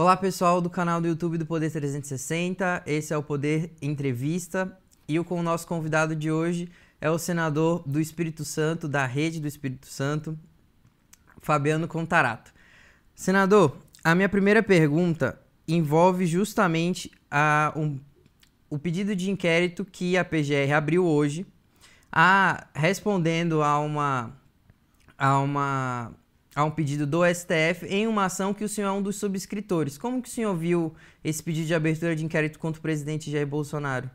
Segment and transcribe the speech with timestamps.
[0.00, 4.78] Olá pessoal do canal do YouTube do Poder 360, esse é o Poder Entrevista
[5.08, 6.70] e o nosso convidado de hoje
[7.00, 10.38] é o senador do Espírito Santo, da Rede do Espírito Santo,
[11.40, 12.54] Fabiano Contarato.
[13.12, 15.36] Senador, a minha primeira pergunta
[15.66, 17.98] envolve justamente a, um,
[18.70, 21.44] o pedido de inquérito que a PGR abriu hoje,
[22.12, 24.32] a, respondendo a uma,
[25.18, 26.12] a uma
[26.58, 29.96] a um pedido do STF em uma ação que o senhor é um dos subscritores.
[29.96, 33.46] Como que o senhor viu esse pedido de abertura de inquérito contra o presidente Jair
[33.46, 34.10] Bolsonaro?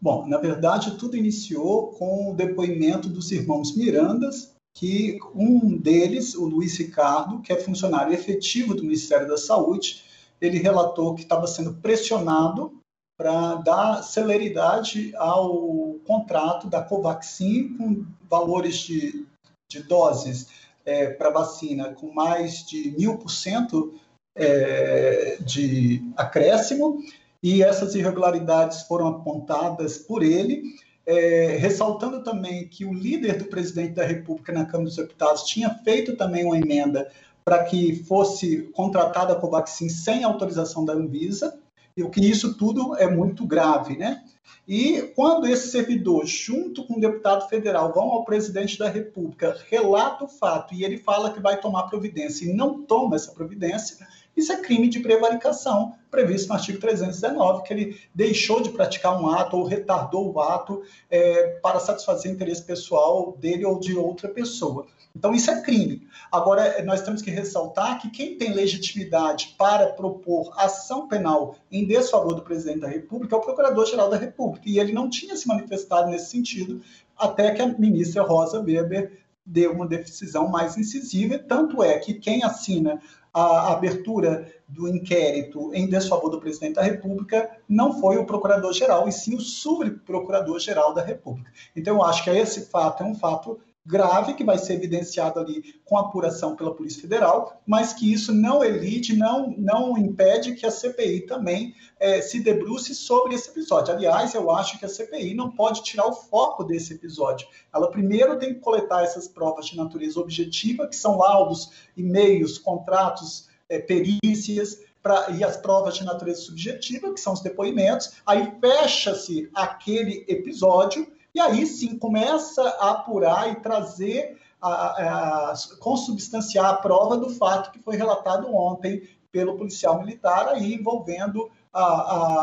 [0.00, 6.44] Bom, na verdade, tudo iniciou com o depoimento dos irmãos Mirandas, que um deles, o
[6.44, 10.04] Luiz Ricardo, que é funcionário efetivo do Ministério da Saúde,
[10.40, 12.72] ele relatou que estava sendo pressionado
[13.18, 19.26] para dar celeridade ao contrato da Covaxin com valores de,
[19.68, 23.94] de doses é, para vacina com mais de mil por cento
[24.34, 26.98] é, de acréscimo,
[27.42, 30.62] e essas irregularidades foram apontadas por ele,
[31.06, 35.70] é, ressaltando também que o líder do presidente da República na Câmara dos Deputados tinha
[35.82, 37.10] feito também uma emenda
[37.44, 41.58] para que fosse contratada a Covaxin sem autorização da Anvisa,
[42.00, 44.24] e o que isso tudo é muito grave, né?
[44.66, 50.24] E quando esse servidor, junto com o deputado federal, vão ao presidente da República, relata
[50.24, 53.98] o fato e ele fala que vai tomar providência e não toma essa providência,
[54.36, 59.28] isso é crime de prevaricação, previsto no artigo 319, que ele deixou de praticar um
[59.28, 64.86] ato ou retardou o ato é, para satisfazer interesse pessoal dele ou de outra pessoa.
[65.14, 66.06] Então, isso é crime.
[66.30, 72.34] Agora, nós temos que ressaltar que quem tem legitimidade para propor ação penal em desfavor
[72.34, 76.08] do presidente da República é o Procurador-Geral da República, e ele não tinha se manifestado
[76.10, 76.80] nesse sentido
[77.16, 82.44] até que a ministra Rosa Weber deu uma decisão mais incisiva, tanto é que quem
[82.44, 83.00] assina
[83.32, 89.12] a abertura do inquérito em desfavor do presidente da República não foi o procurador-geral, e
[89.12, 91.50] sim o subprocurador-geral da República.
[91.74, 95.74] Então, eu acho que esse fato é um fato grave que vai ser evidenciado ali
[95.84, 100.70] com apuração pela Polícia Federal, mas que isso não elide, não, não impede que a
[100.70, 103.92] CPI também é, se debruce sobre esse episódio.
[103.92, 107.48] Aliás, eu acho que a CPI não pode tirar o foco desse episódio.
[107.74, 113.48] Ela primeiro tem que coletar essas provas de natureza objetiva, que são laudos, e-mails, contratos,
[113.68, 119.48] é, perícias, Pra, e as provas de natureza subjetiva, que são os depoimentos, aí fecha-se
[119.54, 127.16] aquele episódio e aí sim começa a apurar e trazer, a, a, consubstanciar a prova
[127.16, 129.02] do fato que foi relatado ontem
[129.32, 131.82] pelo policial militar, aí envolvendo a,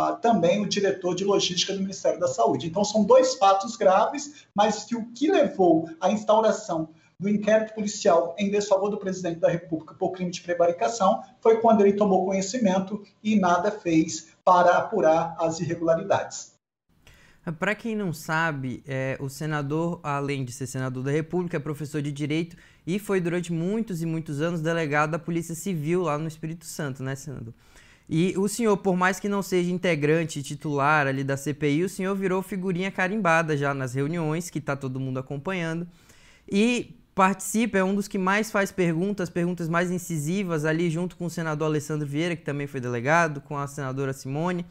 [0.10, 2.68] a, também o diretor de logística do Ministério da Saúde.
[2.68, 8.36] Então, são dois fatos graves, mas que o que levou à instauração do inquérito policial
[8.38, 13.04] em desfavor do presidente da República por crime de prevaricação foi quando ele tomou conhecimento
[13.24, 16.57] e nada fez para apurar as irregularidades.
[17.52, 22.02] Para quem não sabe, é, o senador, além de ser senador da República, é professor
[22.02, 26.28] de Direito e foi durante muitos e muitos anos delegado da Polícia Civil lá no
[26.28, 27.54] Espírito Santo, né, senador?
[28.10, 32.16] E o senhor, por mais que não seja integrante titular ali da CPI, o senhor
[32.16, 35.88] virou figurinha carimbada já nas reuniões, que está todo mundo acompanhando.
[36.50, 41.26] E participa, é um dos que mais faz perguntas, perguntas mais incisivas ali, junto com
[41.26, 44.66] o senador Alessandro Vieira, que também foi delegado, com a senadora Simone.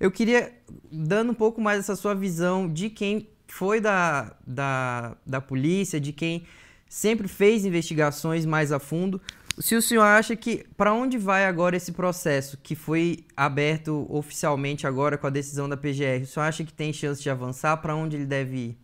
[0.00, 0.52] Eu queria,
[0.90, 6.12] dando um pouco mais essa sua visão de quem foi da, da, da polícia, de
[6.12, 6.44] quem
[6.88, 9.20] sempre fez investigações mais a fundo,
[9.58, 14.86] se o senhor acha que para onde vai agora esse processo que foi aberto oficialmente
[14.86, 16.22] agora com a decisão da PGR?
[16.22, 17.76] O senhor acha que tem chance de avançar?
[17.76, 18.78] Para onde ele deve ir?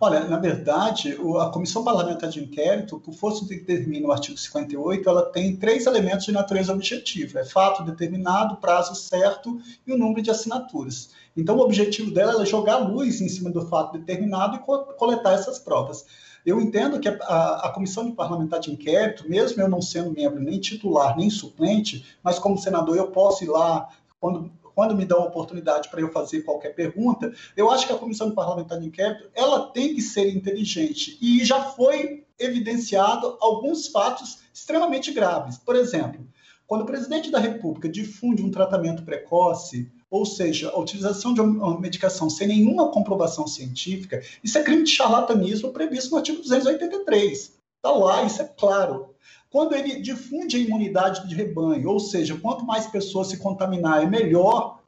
[0.00, 4.36] Olha, na verdade, a Comissão Parlamentar de Inquérito, por força do que determina o artigo
[4.36, 9.98] 58, ela tem três elementos de natureza objetiva: é fato determinado, prazo certo e o
[9.98, 11.10] número de assinaturas.
[11.36, 15.58] Então, o objetivo dela é jogar luz em cima do fato determinado e coletar essas
[15.58, 16.04] provas.
[16.44, 20.12] Eu entendo que a, a, a, comissão de parlamentar de inquérito, mesmo eu não sendo
[20.12, 23.88] membro nem titular nem suplente, mas como senador eu posso ir lá
[24.20, 27.98] quando quando me dão a oportunidade para eu fazer qualquer pergunta, eu acho que a
[27.98, 34.40] comissão parlamentar de inquérito ela tem que ser inteligente e já foi evidenciado alguns fatos
[34.52, 35.58] extremamente graves.
[35.58, 36.26] Por exemplo,
[36.66, 41.78] quando o presidente da República difunde um tratamento precoce, ou seja, a utilização de uma
[41.78, 47.38] medicação sem nenhuma comprovação científica, isso é crime de charlatanismo previsto no artigo 283.
[47.38, 49.11] Está lá, isso é claro.
[49.52, 54.06] Quando ele difunde a imunidade de rebanho, ou seja, quanto mais pessoas se contaminar, é
[54.06, 54.80] melhor.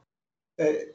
[0.57, 0.89] É,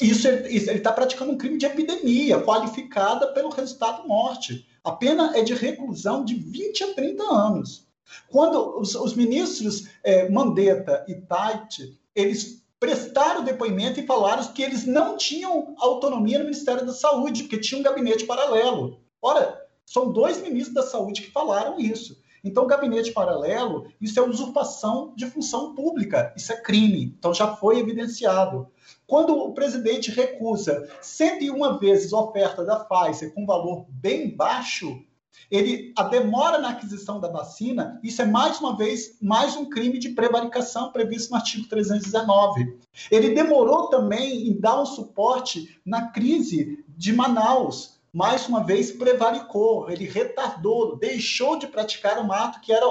[0.00, 4.64] isso, ele está praticando um crime de epidemia, qualificada pelo resultado morte.
[4.84, 7.84] A pena é de reclusão de 20 a 30 anos.
[8.28, 14.86] Quando os, os ministros é, Mandetta e Tait, eles prestaram depoimento e falaram que eles
[14.86, 19.00] não tinham autonomia no Ministério da Saúde, porque tinha um gabinete paralelo.
[19.20, 22.19] Ora, são dois ministros da Saúde que falaram isso.
[22.42, 27.14] Então, gabinete paralelo, isso é usurpação de função pública, isso é crime.
[27.18, 28.68] Então, já foi evidenciado.
[29.06, 35.04] Quando o presidente recusa 101 vezes a oferta da Pfizer com valor bem baixo,
[35.50, 39.98] ele, a demora na aquisição da vacina, isso é mais uma vez mais um crime
[39.98, 42.78] de prevaricação previsto no artigo 319.
[43.10, 47.99] Ele demorou também em dar um suporte na crise de Manaus.
[48.12, 52.86] Mais uma vez, prevaricou, ele retardou, deixou de praticar um ato que era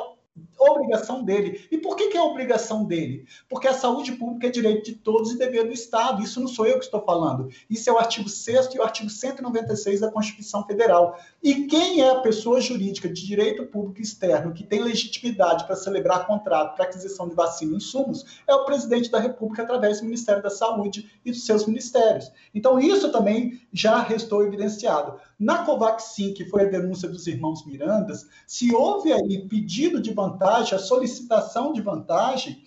[0.57, 1.65] obrigação dele.
[1.71, 3.25] E por que, que é obrigação dele?
[3.49, 6.21] Porque a saúde pública é direito de todos e dever do Estado.
[6.21, 7.49] Isso não sou eu que estou falando.
[7.69, 11.17] Isso é o artigo 6 e o artigo 196 da Constituição Federal.
[11.41, 16.27] E quem é a pessoa jurídica de direito público externo que tem legitimidade para celebrar
[16.27, 20.43] contrato para aquisição de vacina e insumos é o presidente da República através do Ministério
[20.43, 22.31] da Saúde e dos seus ministérios.
[22.53, 25.19] Então, isso também já restou evidenciado.
[25.39, 30.28] Na Covaxin, que foi a denúncia dos irmãos Mirandas, se houve aí pedido de vantagem,
[30.75, 32.63] a solicitação de vantagem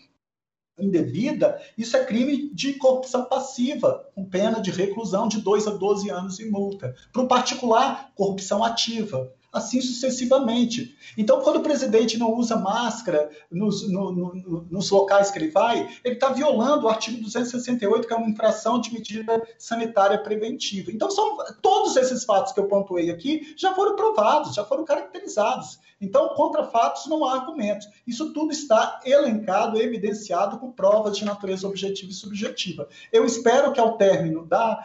[0.79, 6.11] indevida, isso é crime de corrupção passiva, com pena de reclusão de 2 a 12
[6.11, 6.95] anos e multa.
[7.13, 10.97] Para o particular, corrupção ativa assim sucessivamente.
[11.17, 15.89] Então, quando o presidente não usa máscara nos, no, no, nos locais que ele vai,
[16.03, 20.91] ele está violando o artigo 268, que é uma infração de medida sanitária preventiva.
[20.91, 25.79] Então, são todos esses fatos que eu pontuei aqui já foram provados, já foram caracterizados.
[26.01, 27.87] Então, contra fatos não há argumentos.
[28.07, 32.89] Isso tudo está elencado, evidenciado com provas de natureza objetiva e subjetiva.
[33.13, 34.85] Eu espero que ao término da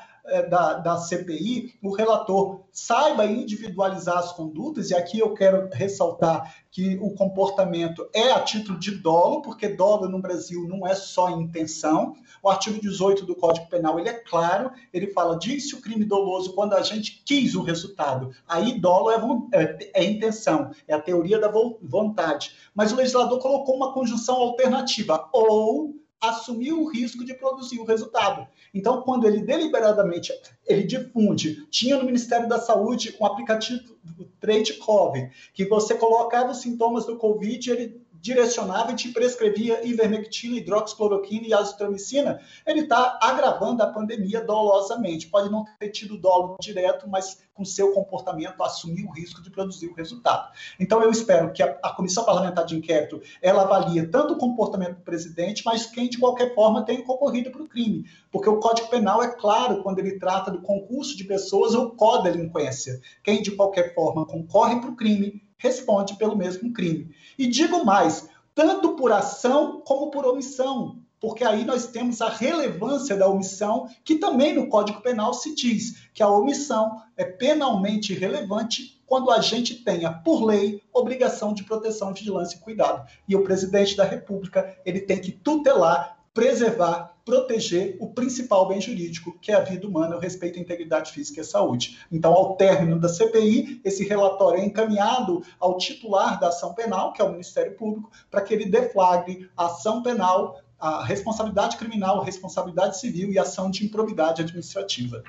[0.49, 6.97] da, da CPI, o relator saiba individualizar as condutas, e aqui eu quero ressaltar que
[7.01, 12.15] o comportamento é a título de dolo, porque dolo no Brasil não é só intenção.
[12.43, 16.53] O artigo 18 do Código Penal ele é claro, ele fala: disse o crime doloso
[16.53, 18.31] quando a gente quis o resultado.
[18.47, 21.51] Aí dolo é, é, é intenção, é a teoria da
[21.81, 22.53] vontade.
[22.75, 28.47] Mas o legislador colocou uma conjunção alternativa, ou assumiu o risco de produzir o resultado.
[28.73, 30.33] Então, quando ele deliberadamente
[30.65, 33.95] ele difunde, tinha no Ministério da Saúde um aplicativo
[34.39, 41.47] TradeCov, que você colocava os sintomas do Covid, ele direcionava e te prescrevia ivermectina, hidroxicloroquina
[41.47, 45.27] e azitromicina, ele está agravando a pandemia dolosamente.
[45.27, 49.87] Pode não ter tido dolo direto, mas com seu comportamento assumir o risco de produzir
[49.87, 50.51] o resultado.
[50.79, 54.97] Então eu espero que a, a Comissão Parlamentar de Inquérito ela avalie tanto o comportamento
[54.97, 58.89] do presidente, mas quem de qualquer forma tem concorrido para o crime, porque o Código
[58.89, 63.01] Penal é claro quando ele trata do concurso de pessoas ou co-delinquência.
[63.23, 67.13] Quem de qualquer forma concorre para o crime responde pelo mesmo crime.
[67.37, 73.15] E digo mais, tanto por ação como por omissão, porque aí nós temos a relevância
[73.15, 79.01] da omissão, que também no Código Penal se diz que a omissão é penalmente relevante
[79.05, 83.07] quando a gente tenha, por lei, obrigação de proteção, vigilância e cuidado.
[83.27, 89.37] E o presidente da República, ele tem que tutelar, preservar proteger o principal bem jurídico,
[89.41, 91.99] que é a vida humana, o respeito à integridade física e à saúde.
[92.09, 97.21] Então, ao término da CPI, esse relatório é encaminhado ao titular da ação penal, que
[97.21, 102.23] é o Ministério Público, para que ele deflagre a ação penal, a responsabilidade criminal, a
[102.23, 105.21] responsabilidade civil e a ação de improbidade administrativa.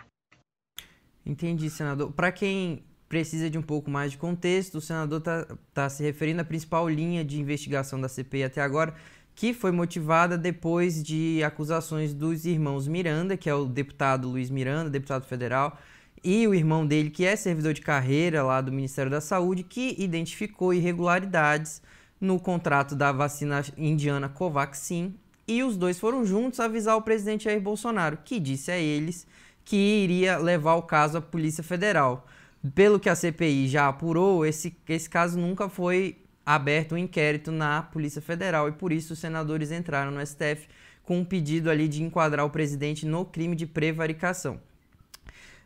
[1.26, 2.12] Entendi, senador.
[2.12, 6.42] Para quem precisa de um pouco mais de contexto, o senador está tá se referindo
[6.42, 8.94] à principal linha de investigação da CPI até agora,
[9.38, 14.90] que foi motivada depois de acusações dos irmãos Miranda, que é o deputado Luiz Miranda,
[14.90, 15.78] deputado federal,
[16.24, 19.94] e o irmão dele, que é servidor de carreira lá do Ministério da Saúde, que
[19.96, 21.80] identificou irregularidades
[22.20, 25.14] no contrato da vacina indiana Covaxin,
[25.46, 29.24] e os dois foram juntos avisar o presidente Jair Bolsonaro, que disse a eles
[29.64, 32.26] que iria levar o caso à Polícia Federal.
[32.74, 36.16] Pelo que a CPI já apurou, esse, esse caso nunca foi
[36.54, 40.66] aberto um inquérito na Polícia Federal e por isso os senadores entraram no STF
[41.04, 44.58] com um pedido ali de enquadrar o presidente no crime de prevaricação.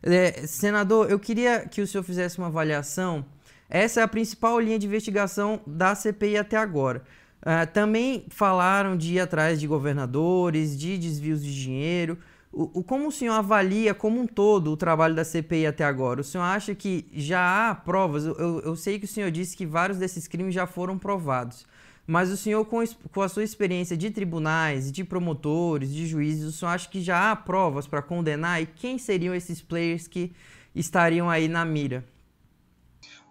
[0.01, 3.25] É, senador, eu queria que o senhor fizesse uma avaliação.
[3.69, 7.01] Essa é a principal linha de investigação da CPI até agora.
[7.41, 12.17] Uh, também falaram de ir atrás de governadores, de desvios de dinheiro.
[12.55, 16.21] O, o, como o senhor avalia como um todo o trabalho da CPI até agora?
[16.21, 18.25] O senhor acha que já há provas?
[18.25, 21.65] Eu, eu sei que o senhor disse que vários desses crimes já foram provados.
[22.05, 26.51] Mas o senhor, com, com a sua experiência de tribunais, de promotores, de juízes, o
[26.51, 28.61] senhor acha que já há provas para condenar?
[28.61, 30.31] E quem seriam esses players que
[30.75, 32.05] estariam aí na mira?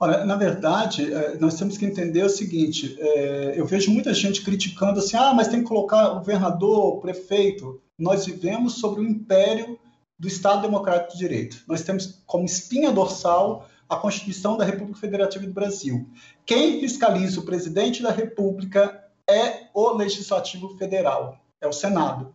[0.00, 4.42] Olha, na verdade, é, nós temos que entender o seguinte: é, eu vejo muita gente
[4.42, 7.80] criticando assim, ah, mas tem que colocar governador, prefeito.
[7.98, 9.78] Nós vivemos sobre o império
[10.18, 11.62] do Estado Democrático de Direito.
[11.66, 16.08] Nós temos como espinha dorsal a Constituição da República Federativa do Brasil.
[16.46, 22.34] Quem fiscaliza o presidente da República é o Legislativo Federal, é o Senado.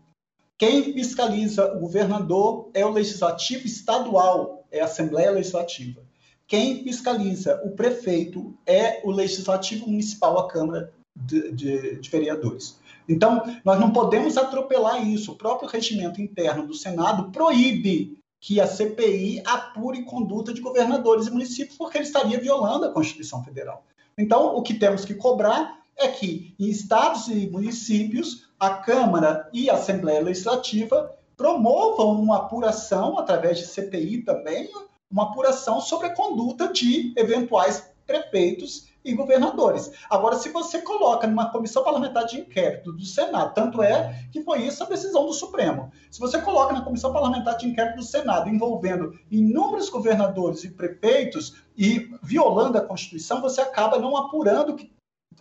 [0.58, 6.02] Quem fiscaliza o governador é o Legislativo Estadual, é a Assembleia Legislativa.
[6.48, 12.80] Quem fiscaliza o prefeito é o Legislativo Municipal, a Câmara de, de, de Vereadores.
[13.08, 15.32] Então, nós não podemos atropelar isso.
[15.32, 21.32] O próprio regimento interno do Senado proíbe que a CPI apure conduta de governadores e
[21.32, 23.84] municípios, porque ele estaria violando a Constituição Federal.
[24.18, 29.70] Então, o que temos que cobrar é que em estados e municípios, a Câmara e
[29.70, 34.70] a Assembleia Legislativa promovam uma apuração, através de CPI também,
[35.10, 39.92] uma apuração sobre a conduta de eventuais prefeitos e governadores.
[40.10, 44.64] Agora, se você coloca numa comissão parlamentar de inquérito do Senado, tanto é que foi
[44.64, 45.90] isso a decisão do Supremo.
[46.12, 51.56] Se você coloca na comissão parlamentar de inquérito do Senado envolvendo inúmeros governadores e prefeitos
[51.78, 54.92] e violando a Constituição, você acaba não apurando que,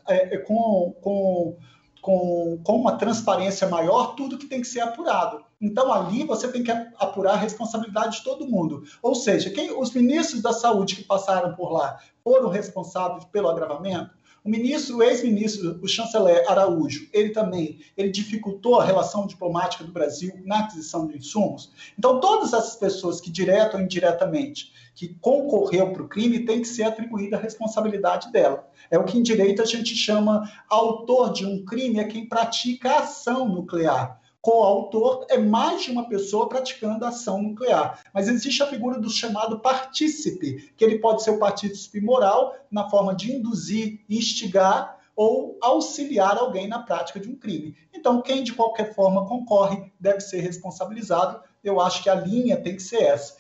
[0.09, 1.57] é, é com, com
[2.07, 5.45] com, com uma transparência maior tudo que tem que ser apurado.
[5.61, 8.85] Então, ali você tem que apurar a responsabilidade de todo mundo.
[9.03, 14.13] Ou seja, quem, os ministros da saúde que passaram por lá foram responsáveis pelo agravamento?
[14.45, 19.91] O ministro, o ex-ministro, o chanceler Araújo, ele também, ele dificultou a relação diplomática do
[19.91, 21.73] Brasil na aquisição de insumos.
[21.99, 26.67] Então, todas essas pessoas que, direto ou indiretamente, que concorreu para o crime, tem que
[26.67, 28.67] ser atribuída a responsabilidade dela.
[28.91, 32.91] É o que em direito a gente chama autor de um crime, é quem pratica
[32.91, 34.19] a ação nuclear.
[34.41, 38.01] Coautor é mais de uma pessoa praticando a ação nuclear.
[38.15, 42.89] Mas existe a figura do chamado partícipe, que ele pode ser o partícipe moral, na
[42.89, 47.75] forma de induzir, instigar ou auxiliar alguém na prática de um crime.
[47.93, 51.41] Então, quem de qualquer forma concorre deve ser responsabilizado.
[51.69, 53.37] Eu acho que a linha tem que ser essa.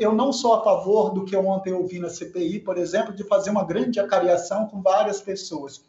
[0.00, 3.24] Eu não sou a favor do que eu ontem ouvi na CPI, por exemplo, de
[3.24, 5.84] fazer uma grande acariação com várias pessoas.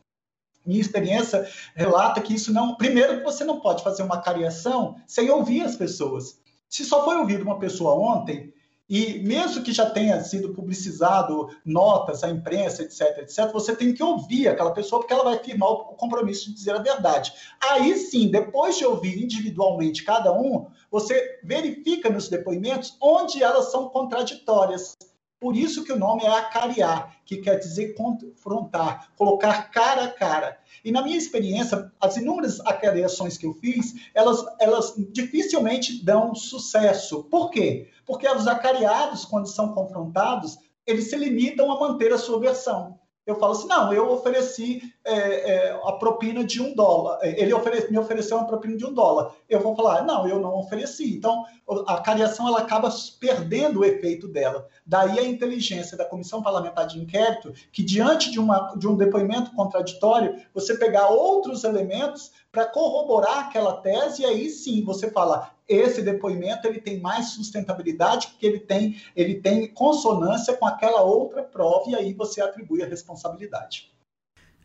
[0.65, 2.75] Minha experiência relata que isso não.
[2.75, 6.39] Primeiro, você não pode fazer uma acariação sem ouvir as pessoas.
[6.69, 8.53] Se só foi ouvido uma pessoa ontem,
[8.89, 14.01] e mesmo que já tenha sido publicizado notas à imprensa, etc, etc, você tem que
[14.01, 17.31] ouvir aquela pessoa porque ela vai firmar o compromisso de dizer a verdade.
[17.61, 23.89] Aí sim, depois de ouvir individualmente cada um, você verifica nos depoimentos onde elas são
[23.89, 24.95] contraditórias.
[25.39, 30.59] Por isso que o nome é acariar, que quer dizer confrontar, colocar cara a cara.
[30.83, 37.23] E na minha experiência, as inúmeras acariações que eu fiz, elas, elas dificilmente dão sucesso.
[37.23, 37.89] Por quê?
[38.05, 43.35] Porque os acariados, quando são confrontados, eles se limitam a manter a sua versão eu
[43.35, 47.53] falo assim, não, eu ofereci é, é, a propina de um dólar, ele
[47.89, 49.33] me ofereceu uma propina de um dólar.
[49.49, 51.15] Eu vou falar, não, eu não ofereci.
[51.15, 51.45] Então,
[51.87, 52.89] a cariação ela acaba
[53.19, 54.67] perdendo o efeito dela.
[54.85, 59.51] Daí a inteligência da Comissão Parlamentar de Inquérito, que diante de, uma, de um depoimento
[59.51, 66.01] contraditório, você pegar outros elementos para corroborar aquela tese, e aí sim você fala, esse
[66.01, 71.89] depoimento ele tem mais sustentabilidade porque ele tem, ele tem consonância com aquela outra prova
[71.89, 73.91] e aí você atribui a responsabilidade.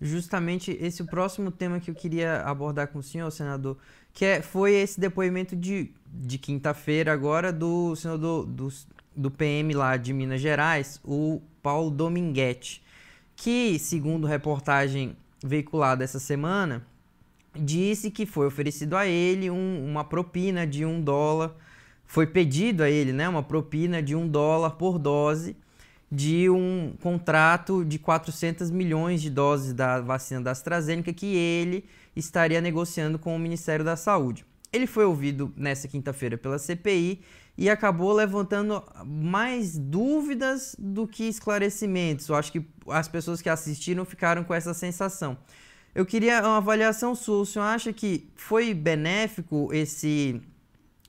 [0.05, 3.79] Justamente esse próximo tema que eu queria abordar com o senhor, senador,
[4.13, 8.69] que é, foi esse depoimento de, de quinta-feira agora do senador do,
[9.17, 12.83] do PM lá de Minas Gerais, o Paulo Dominguete,
[13.35, 16.87] que, segundo reportagem veiculada essa semana,
[17.57, 21.57] disse que foi oferecido a ele um, uma propina de um dólar,
[22.05, 25.57] foi pedido a ele, né, uma propina de um dólar por dose
[26.15, 32.61] de um contrato de 400 milhões de doses da vacina da AstraZeneca que ele estaria
[32.61, 34.47] negociando com o Ministério da Saúde.
[34.73, 37.21] Ele foi ouvido nessa quinta-feira pela CPI
[37.59, 42.29] e acabou levantando mais dúvidas do que esclarecimentos.
[42.29, 45.37] Eu acho que as pessoas que assistiram ficaram com essa sensação.
[45.95, 47.41] Eu queria uma avaliação sua.
[47.41, 50.41] O senhor acha que foi benéfico esse,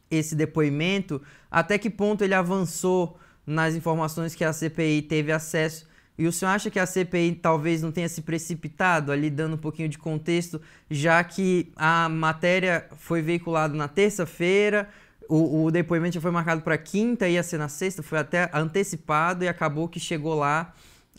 [0.09, 1.21] esse depoimento?
[1.50, 5.87] Até que ponto ele avançou nas informações que a CPI teve acesso?
[6.17, 9.57] E o senhor acha que a CPI talvez não tenha se precipitado ali, dando um
[9.57, 14.89] pouquinho de contexto, já que a matéria foi veiculada na terça-feira,
[15.27, 19.43] o, o, depoimento já foi marcado para quinta, ia ser na sexta, foi até antecipado
[19.43, 20.73] e acabou que chegou lá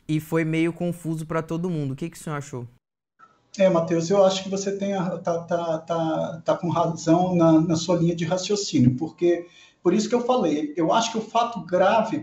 [0.09, 1.93] e foi meio confuso para todo mundo.
[1.93, 2.67] O que, que o senhor achou?
[3.59, 4.93] É, Matheus, eu acho que você tem
[5.23, 9.47] tá, tá, tá, tá com razão na, na sua linha de raciocínio, porque
[9.87, 12.19] Por isso que eu falei, eu acho que o fato grave,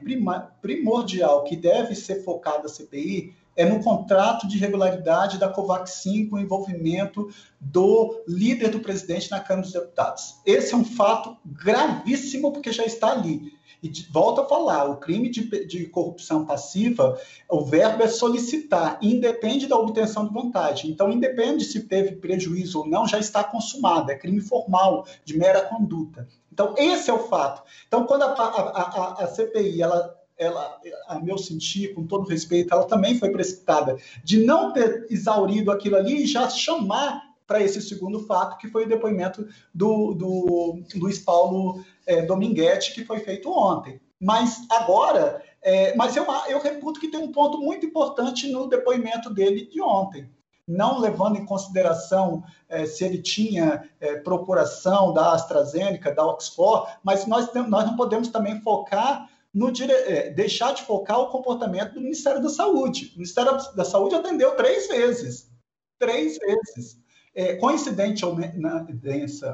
[0.61, 6.35] primordial, que deve ser focado a CPI é no contrato de irregularidade da Covaxin com
[6.35, 7.29] o envolvimento
[7.61, 10.41] do líder do presidente na Câmara dos Deputados.
[10.45, 13.53] Esse é um fato gravíssimo, porque já está ali.
[13.83, 19.67] E volto a falar, o crime de, de, corrupção passiva, o verbo é solicitar, independe
[19.67, 20.89] da obtenção de vontade.
[20.89, 25.61] Então, independe se teve prejuízo ou não, já está consumado, é crime formal, de mera
[25.61, 26.25] conduta.
[26.49, 27.61] Então, esse é o fato.
[27.85, 32.73] Então, quando a, a, a, a CPI ela ela, a meu sentir, com todo respeito,
[32.73, 37.81] ela também foi precipitada de não ter exaurido aquilo ali e já chamar para esse
[37.81, 43.51] segundo fato, que foi o depoimento do, do Luiz Paulo é, Dominguete, que foi feito
[43.51, 43.99] ontem.
[44.19, 49.29] Mas agora, é, mas eu, eu reputo que tem um ponto muito importante no depoimento
[49.29, 50.29] dele de ontem.
[50.65, 57.25] Não levando em consideração é, se ele tinha é, procuração da AstraZeneca, da Oxford, mas
[57.25, 59.91] nós, nós não podemos também focar no dire...
[59.91, 63.11] É, deixar de focar o comportamento do Ministério da Saúde.
[63.15, 65.51] O Ministério da Saúde atendeu três vezes.
[65.99, 67.02] Três vezes.
[67.35, 68.37] É, coincidente ou,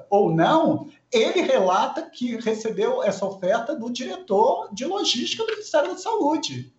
[0.09, 5.97] ou não, ele relata que recebeu essa oferta do diretor de logística do Ministério da
[5.97, 6.73] Saúde.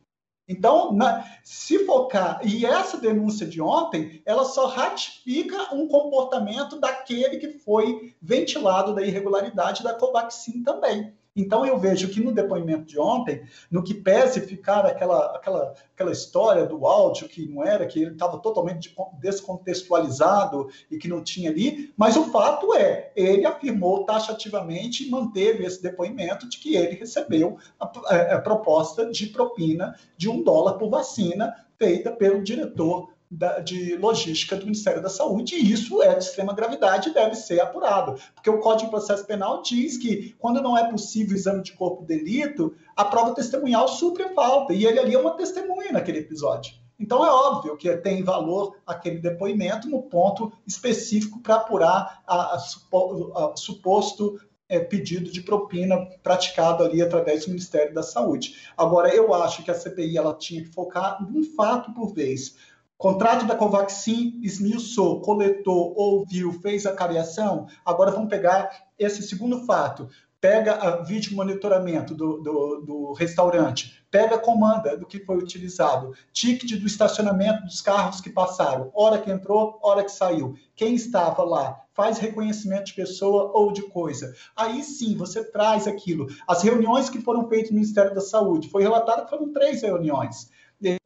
[0.51, 7.39] Então, na, se focar, e essa denúncia de ontem, ela só ratifica um comportamento daquele
[7.39, 11.15] que foi ventilado da irregularidade da Covaxin também.
[11.35, 16.11] Então eu vejo que no depoimento de ontem, no que pese ficar aquela, aquela, aquela
[16.11, 21.51] história do áudio que não era, que ele estava totalmente descontextualizado e que não tinha
[21.51, 26.97] ali, mas o fato é, ele afirmou taxativamente e manteve esse depoimento de que ele
[26.97, 33.09] recebeu a, a, a proposta de propina de um dólar por vacina feita pelo diretor
[33.31, 37.37] da, de logística do Ministério da Saúde, e isso é de extrema gravidade e deve
[37.37, 41.39] ser apurado, porque o Código de Processo Penal diz que, quando não é possível o
[41.39, 45.37] exame de corpo de delito, a prova testemunhal supre falta, e ele ali é uma
[45.37, 46.75] testemunha naquele episódio.
[46.99, 52.57] Então, é óbvio que tem valor aquele depoimento no ponto específico para apurar a, a,
[52.57, 54.39] a suposto
[54.71, 58.55] é, pedido de propina praticado ali através do Ministério da Saúde.
[58.77, 62.55] Agora, eu acho que a CPI ela tinha que focar num fato por vez.
[63.01, 67.67] Contrato da Covaxin esmiuçou, coletou, ouviu, fez a cariação.
[67.83, 70.07] Agora vamos pegar esse segundo fato.
[70.39, 76.13] Pega a vídeo monitoramento do, do, do restaurante, pega a comanda do que foi utilizado,
[76.31, 81.43] ticket do estacionamento dos carros que passaram, hora que entrou, hora que saiu, quem estava
[81.43, 84.35] lá, faz reconhecimento de pessoa ou de coisa.
[84.55, 86.27] Aí sim, você traz aquilo.
[86.47, 90.51] As reuniões que foram feitas no Ministério da Saúde, foi relatado que foram três reuniões.
[90.83, 90.97] E,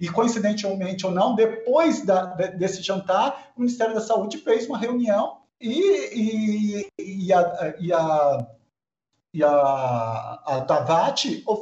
[0.00, 5.38] e, coincidentemente ou não, depois da, desse jantar, o Ministério da Saúde fez uma reunião
[5.60, 8.46] e, e a, e a,
[9.34, 10.60] e a, a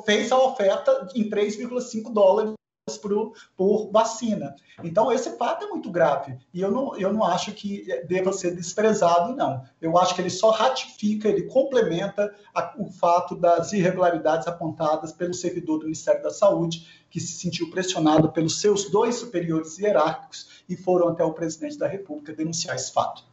[0.07, 2.58] fez a oferta em 3,5 dólares
[2.97, 4.55] por, por vacina.
[4.83, 6.39] Então, esse fato é muito grave.
[6.55, 9.65] E eu não, eu não acho que deva ser desprezado, não.
[9.81, 15.35] Eu acho que ele só ratifica, ele complementa a, o fato das irregularidades apontadas pelo
[15.35, 20.77] servidor do Ministério da Saúde, que se sentiu pressionado pelos seus dois superiores hierárquicos e
[20.77, 23.25] foram até o presidente da República denunciar esse fato.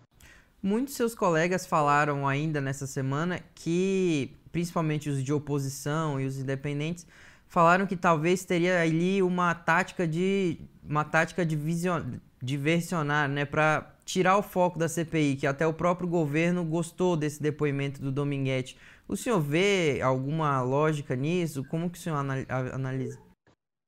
[0.66, 7.06] Muitos seus colegas falaram ainda nessa semana que, principalmente os de oposição e os independentes,
[7.48, 12.02] falaram que talvez teria ali uma tática de uma tática de vision,
[12.42, 17.42] diversionar, né, para tirar o foco da CPI, que até o próprio governo gostou desse
[17.42, 18.78] depoimento do Dominguete.
[19.08, 21.64] O senhor vê alguma lógica nisso?
[21.70, 23.20] Como que o senhor analisa?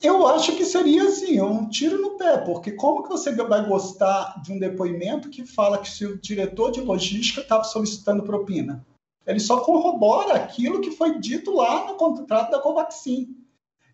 [0.02, 4.40] Eu acho que seria assim, um tiro no pé, porque como que você vai gostar
[4.44, 8.86] de um depoimento que fala que o diretor de logística estava solicitando propina?
[9.26, 13.36] Ele só corrobora aquilo que foi dito lá no contrato da Covaxin.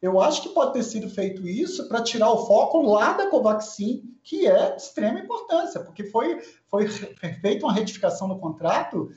[0.03, 4.03] Eu acho que pode ter sido feito isso para tirar o foco lá da Covaxin,
[4.21, 9.09] que é de extrema importância, porque foi, foi feita uma retificação no contrato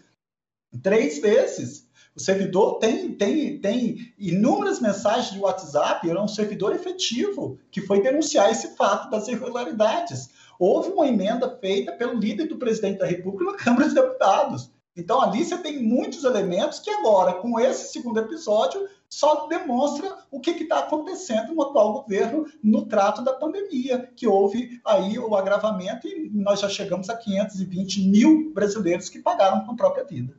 [0.80, 1.88] três vezes.
[2.14, 8.00] O servidor tem, tem, tem inúmeras mensagens de WhatsApp, era um servidor efetivo que foi
[8.00, 10.30] denunciar esse fato das irregularidades.
[10.56, 14.70] Houve uma emenda feita pelo líder do presidente da República na Câmara dos Deputados.
[14.96, 20.40] Então, ali você tem muitos elementos que agora, com esse segundo episódio, só demonstra o
[20.40, 26.06] que está acontecendo no atual governo no trato da pandemia, que houve aí o agravamento
[26.06, 30.34] e nós já chegamos a 520 mil brasileiros que pagaram com a própria vida.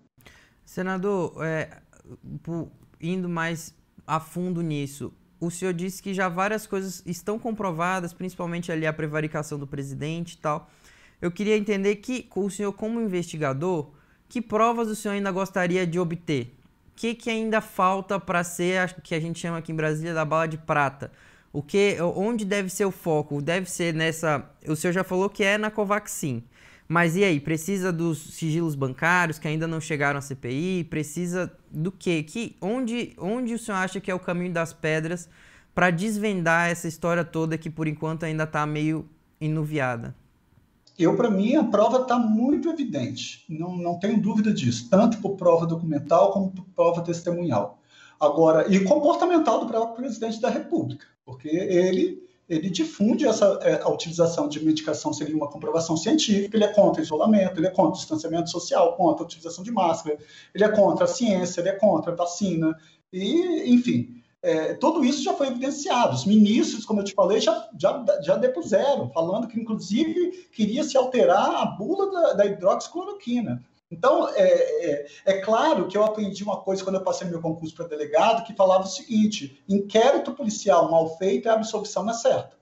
[0.65, 1.82] Senador, é,
[3.01, 3.73] indo mais
[4.06, 8.93] a fundo nisso, o senhor disse que já várias coisas estão comprovadas, principalmente ali a
[8.93, 10.69] prevaricação do presidente e tal.
[11.21, 13.91] Eu queria entender que o senhor, como investigador,
[14.27, 16.57] que provas o senhor ainda gostaria de obter?
[16.97, 20.25] Que, que ainda falta para ser o que a gente chama aqui em Brasília da
[20.25, 21.12] bala de prata?
[21.53, 23.41] O que, onde deve ser o foco?
[23.41, 24.43] Deve ser nessa.
[24.67, 26.43] O senhor já falou que é na Covaxin.
[26.88, 30.86] Mas e aí, precisa dos sigilos bancários que ainda não chegaram à CPI?
[30.89, 32.23] Precisa do quê?
[32.23, 35.29] Que, onde, onde o senhor acha que é o caminho das pedras
[35.75, 39.07] para desvendar essa história toda que por enquanto ainda está meio
[39.39, 40.15] inuviada?
[40.97, 45.36] Eu, para mim, a prova está muito evidente, não, não tenho dúvida disso, tanto por
[45.36, 47.79] prova documental como por prova testemunhal.
[48.19, 53.89] Agora, e comportamental do próprio presidente da República, porque ele ele difunde essa é, a
[53.89, 58.49] utilização de medicação seria uma comprovação científica, ele é contra isolamento, ele é contra distanciamento
[58.49, 60.17] social, contra a utilização de máscara,
[60.55, 62.73] ele é contra a ciência, ele é contra a vacina,
[63.12, 66.15] e, enfim, é, tudo isso já foi evidenciado.
[66.15, 70.97] Os ministros, como eu te falei, já, já, já depuseram, falando que, inclusive, queria se
[70.97, 73.63] alterar a bula da, da hidroxicloroquina.
[73.89, 77.73] Então, é, é, é, claro que eu aprendi uma coisa quando eu passei meu concurso
[77.73, 82.58] para delegado, que falava o seguinte: inquérito policial mal feito é absolvição na certa.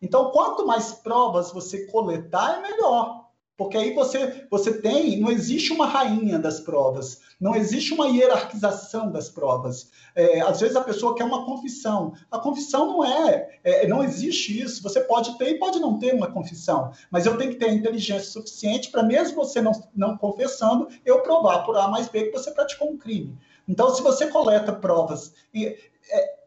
[0.00, 3.21] Então, quanto mais provas você coletar, é melhor.
[3.56, 9.12] Porque aí você, você tem, não existe uma rainha das provas, não existe uma hierarquização
[9.12, 9.90] das provas.
[10.14, 12.14] É, às vezes a pessoa quer uma confissão.
[12.30, 14.82] A confissão não é, é, não existe isso.
[14.82, 17.74] Você pode ter e pode não ter uma confissão, mas eu tenho que ter a
[17.74, 22.38] inteligência suficiente para, mesmo você não, não confessando, eu provar por A mais B que
[22.38, 23.36] você praticou um crime.
[23.68, 25.78] Então, se você coleta provas, é,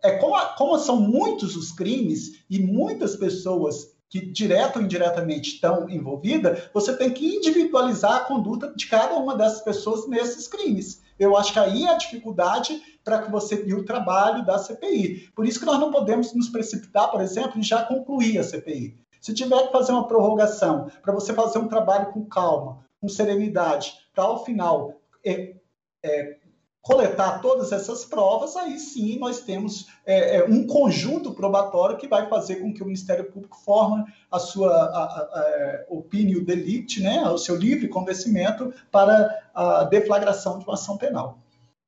[0.03, 5.89] é como, como são muitos os crimes e muitas pessoas que direto ou indiretamente estão
[5.89, 11.01] envolvidas, você tem que individualizar a conduta de cada uma dessas pessoas nesses crimes.
[11.19, 15.31] Eu acho que aí é a dificuldade para que você e o trabalho da CPI.
[15.35, 18.97] Por isso que nós não podemos nos precipitar, por exemplo, em já concluir a CPI.
[19.19, 23.93] Se tiver que fazer uma prorrogação para você fazer um trabalho com calma, com serenidade,
[24.13, 24.93] para ao final
[25.25, 25.55] é,
[26.03, 26.37] é,
[26.85, 32.29] coletar todas essas provas, aí sim nós temos é, é, um conjunto probatório que vai
[32.29, 37.55] fazer com que o Ministério Público forme a sua é, opinião delite, né, o seu
[37.55, 41.39] livre convencimento para a deflagração de uma ação penal.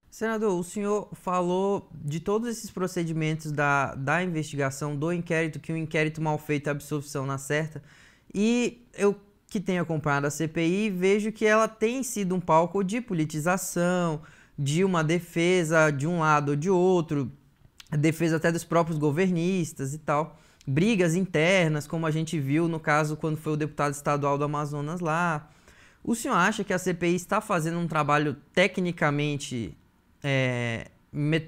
[0.09, 5.75] Senador, o senhor falou de todos esses procedimentos da, da investigação, do inquérito, que o
[5.75, 7.83] um inquérito mal feito, a absolvição na certa,
[8.33, 9.15] e eu
[9.47, 14.21] que tenho acompanhado a CPI, vejo que ela tem sido um palco de politização,
[14.57, 17.31] de uma defesa de um lado ou de outro,
[17.91, 23.15] defesa até dos próprios governistas e tal, brigas internas, como a gente viu no caso
[23.15, 25.49] quando foi o deputado estadual do Amazonas lá.
[26.03, 29.77] O senhor acha que a CPI está fazendo um trabalho tecnicamente
[30.23, 30.87] é,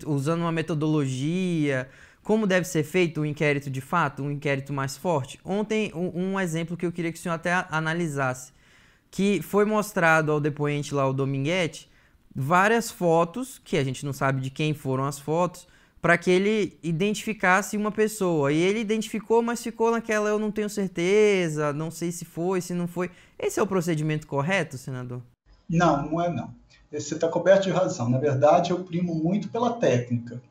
[0.05, 1.89] usando uma metodologia?
[2.23, 5.39] Como deve ser feito um inquérito de fato, um inquérito mais forte?
[5.43, 8.53] Ontem, um, um exemplo que eu queria que o senhor até analisasse,
[9.09, 11.88] que foi mostrado ao depoente lá, o Dominguete,
[12.39, 15.67] várias fotos, que a gente não sabe de quem foram as fotos,
[16.01, 18.53] para que ele identificasse uma pessoa.
[18.53, 22.73] E ele identificou, mas ficou naquela eu não tenho certeza, não sei se foi, se
[22.73, 23.11] não foi.
[23.37, 25.21] Esse é o procedimento correto, senador?
[25.69, 26.53] Não, não é não.
[26.89, 28.09] Você está coberto de razão.
[28.09, 30.41] Na verdade, eu primo muito pela técnica.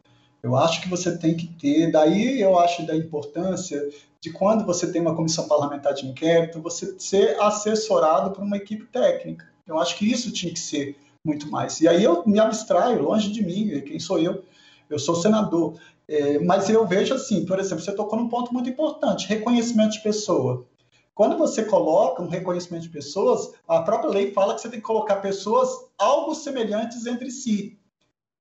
[0.42, 3.82] Eu acho que você tem que ter, daí eu acho da importância
[4.20, 8.84] de quando você tem uma comissão parlamentar de inquérito, você ser assessorado por uma equipe
[8.84, 9.46] técnica.
[9.66, 10.96] Eu acho que isso tinha que ser
[11.28, 11.80] muito mais.
[11.80, 14.42] E aí eu me abstraio, longe de mim, quem sou eu?
[14.88, 15.78] Eu sou senador.
[16.08, 20.00] É, mas eu vejo assim, por exemplo, você tocou num ponto muito importante, reconhecimento de
[20.00, 20.66] pessoa.
[21.14, 24.86] Quando você coloca um reconhecimento de pessoas, a própria lei fala que você tem que
[24.86, 27.78] colocar pessoas algo semelhantes entre si,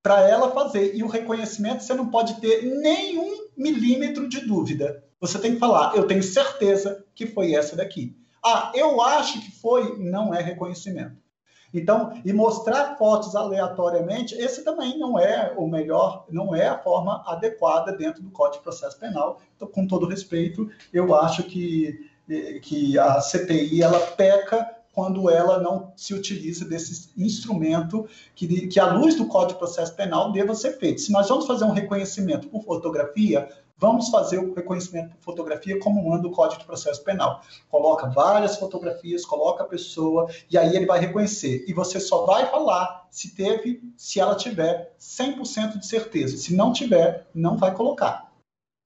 [0.02, 0.95] para ela fazer.
[0.95, 5.04] E o reconhecimento você não pode ter nenhum milímetro de dúvida.
[5.19, 8.15] Você tem que falar, eu tenho certeza que foi essa daqui.
[8.41, 11.17] Ah, eu acho que foi, não é reconhecimento.
[11.73, 17.23] Então, e mostrar fotos aleatoriamente, esse também não é o melhor, não é a forma
[17.27, 19.39] adequada dentro do Código de Processo Penal.
[19.56, 22.10] Então, com todo respeito, eu acho que,
[22.62, 28.91] que a CPI ela peca quando ela não se utiliza desse instrumento que, que, à
[28.93, 31.01] luz do Código de Processo Penal, deva ser feito.
[31.01, 36.09] Se nós vamos fazer um reconhecimento por fotografia, vamos fazer o reconhecimento por fotografia como
[36.09, 37.41] manda o Código de Processo Penal.
[37.69, 41.63] Coloca várias fotografias, coloca a pessoa e aí ele vai reconhecer.
[41.67, 46.37] E você só vai falar se teve, se ela tiver 100% de certeza.
[46.37, 48.27] Se não tiver, não vai colocar.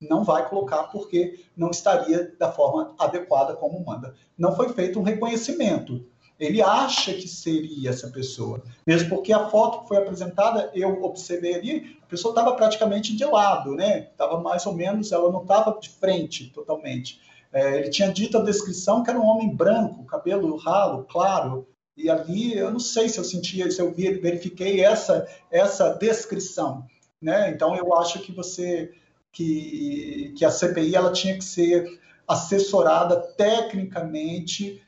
[0.02, 4.16] Não vai colocar porque não estaria da forma adequada como manda.
[4.38, 6.06] Não foi feito um reconhecimento.
[6.42, 8.64] Ele acha que seria essa pessoa.
[8.86, 13.24] Mesmo porque a foto que foi apresentada, eu observei ali, a pessoa estava praticamente de
[13.24, 14.08] lado, né?
[14.12, 17.22] Estava mais ou menos, ela não estava de frente totalmente.
[17.54, 22.10] É, ele tinha dito a descrição que era um homem branco, cabelo ralo, claro, E
[22.10, 26.88] ali eu não sei se eu sentia, se eu verifiquei essa essa descrição,
[27.22, 27.52] né?
[27.52, 28.92] Então eu acho que você
[29.32, 34.82] que, que a CPI ela tinha que ser assessorada tecnicamente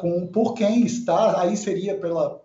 [0.00, 2.42] com, por quem está, aí seria pela,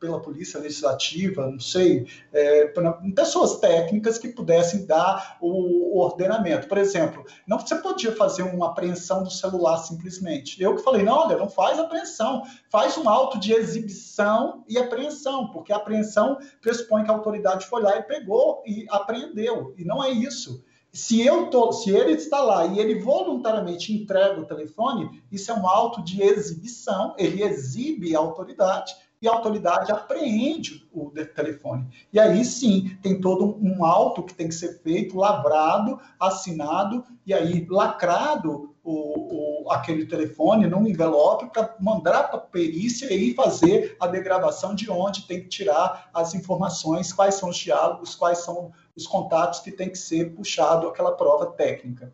[0.00, 2.72] pela Polícia Legislativa, não sei, é,
[3.14, 6.66] pessoas técnicas que pudessem dar o, o, ordenamento.
[6.66, 10.60] Por exemplo, não você podia fazer uma apreensão do celular simplesmente.
[10.62, 15.50] Eu que falei, não, olha, não faz apreensão, faz um auto de exibição e apreensão,
[15.50, 20.02] porque a apreensão pressupõe que a autoridade foi lá e pegou e apreendeu, e não
[20.02, 20.64] é isso.
[20.92, 25.54] Se, eu tô, se ele está lá e ele voluntariamente entrega o telefone, isso é
[25.54, 31.88] um auto de exibição, ele exibe a autoridade e a autoridade apreende o telefone.
[32.12, 37.34] E aí sim, tem todo um auto que tem que ser feito, lavrado, assinado, e
[37.34, 43.96] aí lacrado o, o aquele telefone num envelope para mandar para a perícia e fazer
[44.00, 48.72] a degravação de onde tem que tirar as informações, quais são os diálogos, quais são
[48.96, 52.12] os contatos que tem que ser puxado aquela prova técnica.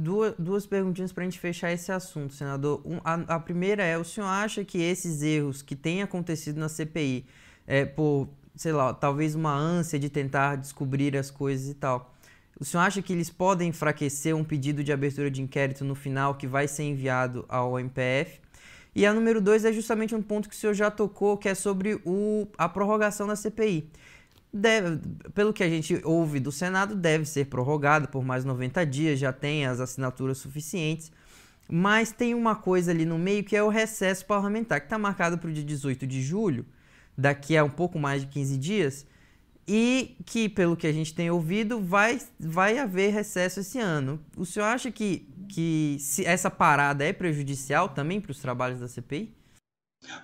[0.00, 2.80] Duas, duas perguntinhas para a gente fechar esse assunto, senador.
[2.84, 6.68] Um, a, a, primeira é: o senhor acha que esses erros que têm acontecido na
[6.68, 7.26] CPI,
[7.66, 12.14] é, por, sei lá, talvez uma ânsia de tentar descobrir as coisas e tal,
[12.60, 16.36] o senhor acha que eles podem enfraquecer um pedido de abertura de inquérito no final
[16.36, 18.40] que vai ser enviado ao MPF?
[18.94, 21.56] E a número dois é justamente um ponto que o senhor já tocou, que é
[21.56, 23.90] sobre o, a prorrogação da CPI
[24.52, 25.00] deve,
[25.34, 29.32] pelo que a gente ouve do Senado, deve ser prorrogada por mais 90 dias, já
[29.32, 31.12] tem as assinaturas suficientes.
[31.70, 35.36] Mas tem uma coisa ali no meio que é o recesso parlamentar, que está marcado
[35.36, 36.64] para o dia 18 de julho,
[37.16, 39.06] daqui a um pouco mais de 15 dias,
[39.66, 44.18] e que, pelo que a gente tem ouvido, vai, vai haver recesso esse ano.
[44.34, 49.37] O senhor acha que, que essa parada é prejudicial também para os trabalhos da CPI?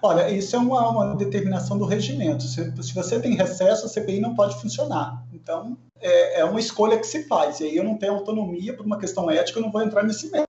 [0.01, 2.45] Olha, isso é uma, uma determinação do regimento.
[2.45, 5.25] Se, se, você tem recesso, a CPI não pode funcionar.
[5.33, 7.61] Então, é, é, uma escolha que se faz.
[7.61, 10.31] E aí eu não tenho autonomia por uma questão ética, eu não vou entrar nesse
[10.31, 10.49] mérito.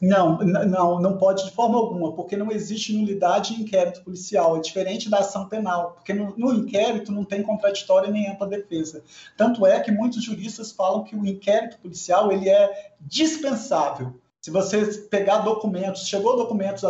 [0.00, 4.56] Não, não, não pode de forma alguma, porque não existe nulidade em inquérito policial.
[4.56, 9.04] É diferente da ação penal, porque no, no inquérito não tem contraditória nem ampla defesa.
[9.36, 14.84] Tanto é que muitos juristas falam que o inquérito policial ele é dispensável se você
[15.08, 16.82] pegar documentos, chegou documentos,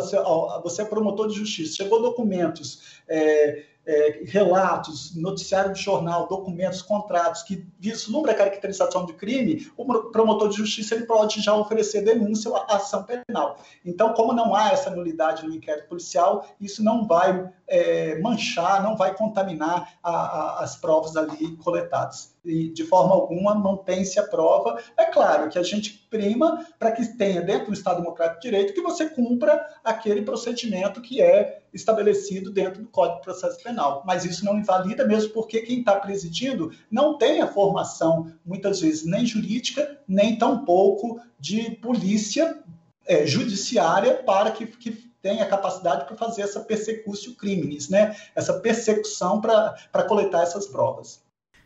[0.63, 7.43] você é promotor de justiça, chegou documentos é, é, relatos, noticiário de jornal, documentos, contratos
[7.43, 12.51] que vislumbra a caracterização de crime, o promotor de justiça ele pode já oferecer denúncia
[12.51, 13.59] ou ação penal.
[13.85, 18.97] Então, como não há essa nulidade no inquérito policial, isso não vai é, manchar, não
[18.97, 22.35] vai contaminar a, a, as provas ali coletadas.
[22.45, 24.81] E, de forma alguma, mantém-se a prova.
[24.97, 28.75] É claro que a gente prima para que tenha, dentro do Estado Democrático de Direito,
[28.75, 34.03] que você cumpra aquele procedimento que é estabelecido dentro do Código de Processo Penal.
[34.07, 39.05] Mas isso não invalida, mesmo porque quem está presidindo não tem a formação, muitas vezes,
[39.05, 42.63] nem jurídica, nem tampouco de polícia
[43.07, 48.17] é, judiciária para que, que tenha capacidade para fazer essa persecução crimes, né?
[48.35, 51.23] essa persecução para coletar essas provas.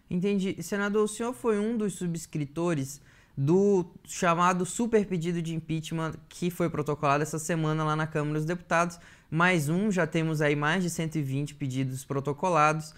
[0.08, 0.62] Entendi.
[0.62, 3.00] Senador, o senhor foi um dos subscritores
[3.36, 8.46] do chamado super pedido de impeachment que foi protocolado essa semana lá na Câmara dos
[8.46, 8.98] Deputados.
[9.30, 12.94] Mais um, já temos aí mais de 120 pedidos protocolados.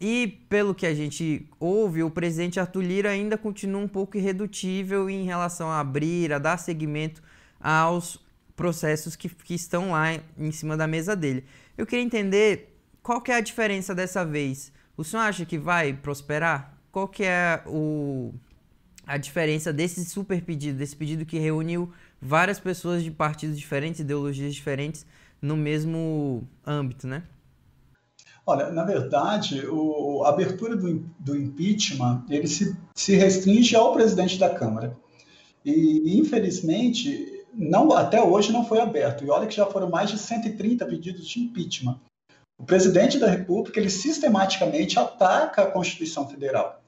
[0.00, 5.08] E pelo que a gente ouve, o presidente Arthur Lira ainda continua um pouco irredutível
[5.10, 7.22] em relação a abrir, a dar seguimento
[7.60, 8.18] aos
[8.56, 10.06] processos que, que estão lá
[10.38, 11.44] em cima da mesa dele.
[11.76, 14.72] Eu queria entender qual que é a diferença dessa vez.
[14.96, 16.74] O senhor acha que vai prosperar?
[16.90, 18.34] Qual que é o,
[19.06, 24.54] a diferença desse super pedido, desse pedido que reuniu várias pessoas de partidos diferentes, ideologias
[24.54, 25.04] diferentes,
[25.40, 27.24] no mesmo âmbito, né?
[28.44, 34.38] Olha, na verdade, o, a abertura do, do impeachment ele se, se restringe ao presidente
[34.38, 34.96] da Câmara.
[35.64, 39.24] E, infelizmente, não, até hoje não foi aberto.
[39.24, 42.00] E olha que já foram mais de 130 pedidos de impeachment.
[42.58, 46.81] O presidente da República ele sistematicamente ataca a Constituição Federal.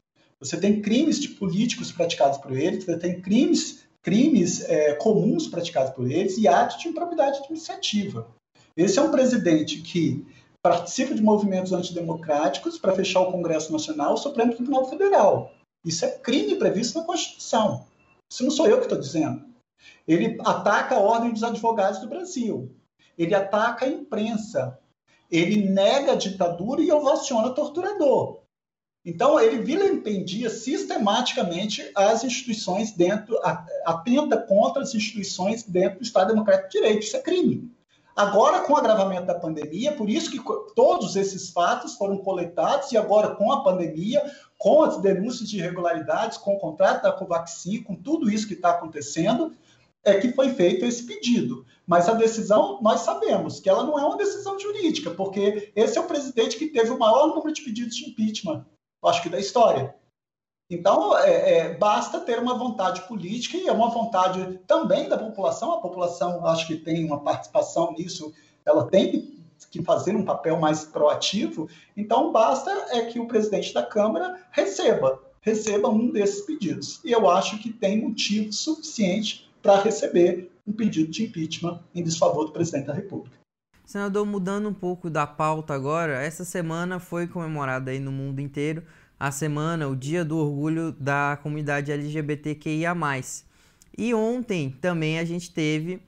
[0.44, 5.94] Você tem crimes de políticos praticados por ele, você tem crimes, crimes é, comuns praticados
[5.94, 8.28] por eles e atos de improbidade administrativa.
[8.76, 10.26] Esse é um presidente que
[10.62, 15.50] participa de movimentos antidemocráticos para fechar o Congresso Nacional, o Supremo Tribunal Federal.
[15.82, 17.86] Isso é crime previsto na Constituição.
[18.30, 19.42] Isso não sou eu que estou dizendo.
[20.06, 22.70] Ele ataca a ordem dos advogados do Brasil.
[23.16, 24.78] Ele ataca a imprensa.
[25.30, 28.43] Ele nega a ditadura e ovaciona torturador.
[29.04, 33.38] Então, ele vilipendia sistematicamente as instituições dentro,
[33.84, 37.02] atenta contra as instituições dentro do Estado Democrático de Direito.
[37.02, 37.70] Isso é crime.
[38.16, 40.40] Agora, com o agravamento da pandemia, por isso que
[40.74, 44.22] todos esses fatos foram coletados e agora com a pandemia,
[44.56, 48.70] com as denúncias de irregularidades, com o contrato da Covaxin, com tudo isso que está
[48.70, 49.52] acontecendo,
[50.04, 51.66] é que foi feito esse pedido.
[51.86, 56.00] Mas a decisão, nós sabemos que ela não é uma decisão jurídica, porque esse é
[56.00, 58.64] o presidente que teve o maior número de pedidos de impeachment,
[59.08, 59.94] acho que da história.
[60.70, 65.72] Então, é, é, basta ter uma vontade política e é uma vontade também da população.
[65.72, 68.32] A população, acho que tem uma participação nisso,
[68.64, 69.34] ela tem
[69.70, 71.68] que fazer um papel mais proativo.
[71.96, 77.00] Então, basta é que o presidente da Câmara receba, receba um desses pedidos.
[77.04, 82.46] E eu acho que tem motivo suficiente para receber um pedido de impeachment em desfavor
[82.46, 83.43] do presidente da República.
[83.84, 88.82] Senador, mudando um pouco da pauta agora, essa semana foi comemorada aí no mundo inteiro
[89.20, 92.94] a semana, o Dia do Orgulho da Comunidade LGBTQIA+.
[93.96, 96.02] E ontem também a gente teve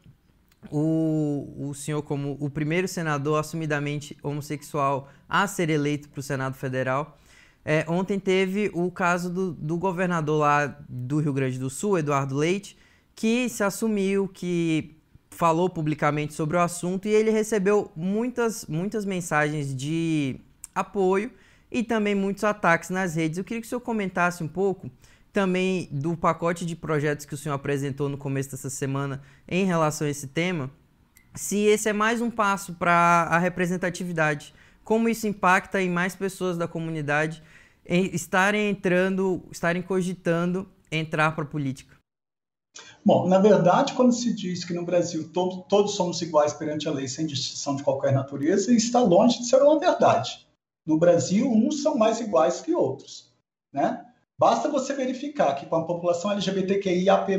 [0.71, 6.57] o, o senhor como o primeiro senador assumidamente homossexual a ser eleito para o Senado
[6.57, 7.19] Federal.
[7.65, 12.37] É, ontem teve o caso do, do governador lá do Rio Grande do Sul, Eduardo
[12.37, 12.77] Leite,
[13.15, 14.96] que se assumiu, que
[15.37, 20.41] falou publicamente sobre o assunto e ele recebeu muitas, muitas mensagens de
[20.75, 21.31] apoio
[21.71, 23.37] e também muitos ataques nas redes.
[23.37, 24.91] Eu queria que o senhor comentasse um pouco
[25.33, 30.07] também do pacote de projetos que o senhor apresentou no começo dessa semana em relação
[30.07, 30.71] a esse tema,
[31.35, 36.57] se esse é mais um passo para a representatividade, como isso impacta em mais pessoas
[36.57, 37.43] da comunidade
[37.85, 41.96] em estarem entrando, estarem cogitando entrar para a política.
[43.05, 46.93] Bom, na verdade, quando se diz que no Brasil todo, todos somos iguais perante a
[46.93, 50.47] lei sem distinção de qualquer natureza, está longe de ser uma verdade.
[50.85, 53.33] No Brasil, uns são mais iguais que outros.
[53.73, 54.05] Né?
[54.39, 57.39] Basta você verificar que com a população LGBTQIAP+,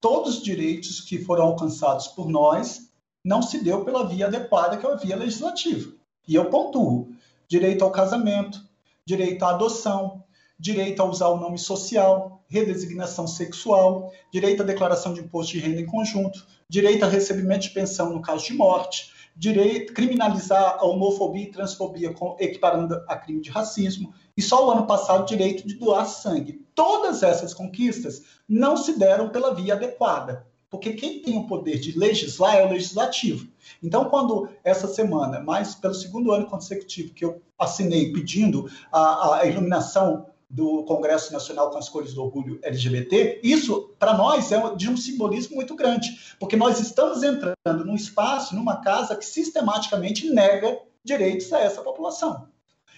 [0.00, 2.88] todos os direitos que foram alcançados por nós
[3.24, 5.92] não se deu pela via adequada, que é a via legislativa.
[6.26, 7.10] E eu pontuo:
[7.48, 8.60] direito ao casamento,
[9.04, 10.22] direito à adoção,
[10.58, 15.80] direito a usar o nome social, redesignação sexual, direito à declaração de imposto de renda
[15.80, 21.44] em conjunto, direito a recebimento de pensão no caso de morte, direito, criminalizar a homofobia
[21.44, 26.06] e transfobia, equiparando a crime de racismo, e só o ano passado direito de doar
[26.06, 26.66] sangue.
[26.74, 31.96] Todas essas conquistas não se deram pela via adequada, porque quem tem o poder de
[31.96, 33.48] legislar é o legislativo.
[33.82, 39.46] Então, quando essa semana, mais pelo segundo ano consecutivo que eu assinei pedindo a, a
[39.46, 44.88] iluminação do Congresso Nacional com as cores do orgulho LGBT, isso para nós é de
[44.88, 46.08] um simbolismo muito grande,
[46.40, 52.48] porque nós estamos entrando num espaço, numa casa que sistematicamente nega direitos a essa população.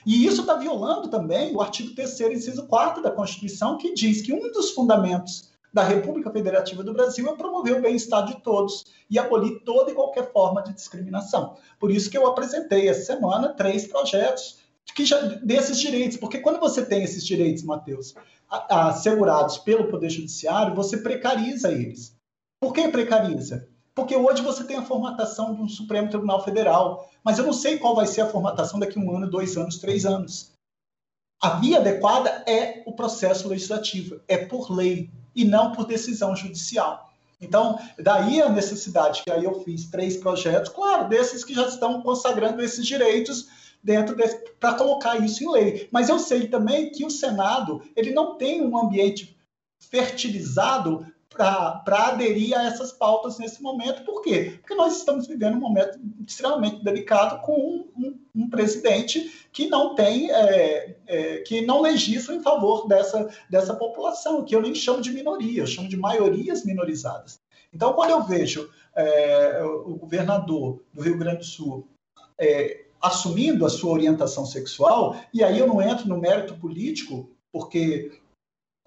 [0.07, 4.33] E isso está violando também o artigo 3 inciso 4 da Constituição, que diz que
[4.33, 9.19] um dos fundamentos da República Federativa do Brasil é promover o bem-estar de todos e
[9.19, 11.57] abolir toda e qualquer forma de discriminação.
[11.79, 14.60] Por isso que eu apresentei essa semana três projetos
[14.95, 18.15] que já, desses direitos, porque quando você tem esses direitos, Matheus,
[18.49, 22.15] assegurados pelo Poder Judiciário, você precariza eles.
[22.61, 23.69] Por que precariza?
[23.95, 27.95] Porque hoje você tem a formatação do Supremo Tribunal Federal, mas eu não sei qual
[27.95, 30.53] vai ser a formatação daqui a um ano, dois anos, três anos.
[31.43, 37.11] A via adequada é o processo legislativo, é por lei e não por decisão judicial.
[37.41, 42.03] Então, daí a necessidade que aí eu fiz três projetos, claro, desses que já estão
[42.03, 43.49] consagrando esses direitos
[43.83, 44.17] dentro
[44.59, 45.89] para colocar isso em lei.
[45.91, 49.37] Mas eu sei também que o Senado ele não tem um ambiente
[49.79, 54.05] fertilizado para aderir a essas pautas nesse momento.
[54.05, 54.59] Por quê?
[54.61, 59.95] Porque nós estamos vivendo um momento extremamente delicado com um, um, um presidente que não
[59.95, 65.01] tem, é, é, que não legisla em favor dessa, dessa população, que eu nem chamo
[65.01, 67.41] de minoria, eu chamo de maiorias minorizadas.
[67.73, 71.89] Então, quando eu vejo é, o governador do Rio Grande do Sul
[72.37, 78.13] é, assumindo a sua orientação sexual, e aí eu não entro no mérito político, porque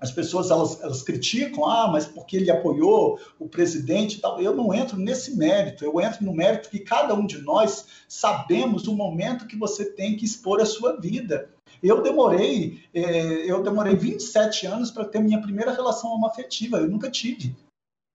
[0.03, 4.41] as pessoas elas, elas criticam, ah, mas porque ele apoiou o presidente e tal.
[4.41, 8.85] Eu não entro nesse mérito, eu entro no mérito que cada um de nós sabemos
[8.85, 11.49] o momento que você tem que expor a sua vida.
[11.81, 17.09] Eu demorei, eh, eu demorei 27 anos para ter minha primeira relação homoafetiva, eu nunca
[17.09, 17.55] tive.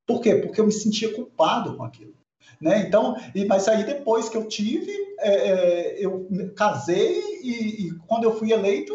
[0.06, 0.34] Por quê?
[0.36, 2.14] Porque eu me sentia culpado com aquilo.
[2.60, 2.80] Né?
[2.86, 6.26] Então, e, mas aí depois que eu tive, é, é, eu
[6.56, 8.92] casei e, e, quando eu fui eleito,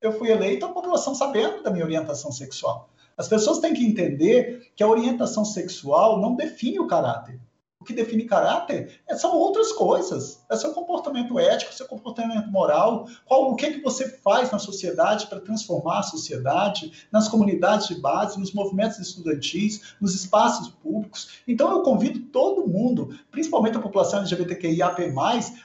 [0.00, 2.88] eu fui eleito a população sabendo da minha orientação sexual.
[3.16, 7.40] As pessoas têm que entender que a orientação sexual não define o caráter.
[7.88, 10.44] Que define caráter é, são outras coisas.
[10.50, 14.58] É seu comportamento ético, seu comportamento moral, qual, o que, é que você faz na
[14.58, 21.40] sociedade para transformar a sociedade, nas comunidades de base, nos movimentos estudantis, nos espaços públicos.
[21.48, 25.14] Então eu convido todo mundo, principalmente a população LGBTQIAP+,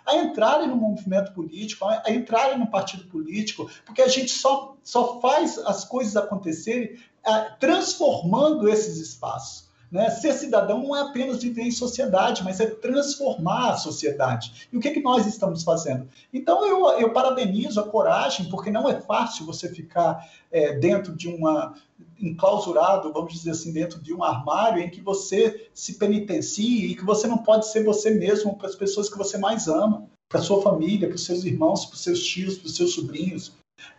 [0.06, 5.20] a entrarem no movimento político, a, entrarem no partido político, porque a gente só, só
[5.20, 9.73] faz as coisas acontecerem é, transformando esses espaços.
[9.94, 10.10] Né?
[10.10, 14.68] Ser cidadão não é apenas viver em sociedade, mas é transformar a sociedade.
[14.74, 16.10] E o que, é que nós estamos fazendo?
[16.34, 21.28] Então, eu, eu parabenizo a coragem, porque não é fácil você ficar é, dentro de
[21.28, 21.76] uma.
[22.20, 27.06] enclausurado, vamos dizer assim, dentro de um armário em que você se penitencie e que
[27.06, 30.60] você não pode ser você mesmo para as pessoas que você mais ama, para sua
[30.60, 33.52] família, para os seus irmãos, para os seus tios, para os seus sobrinhos,